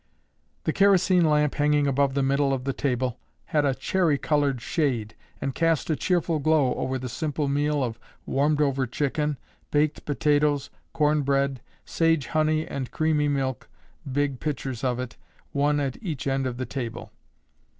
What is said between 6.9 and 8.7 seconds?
the simple meal of warmed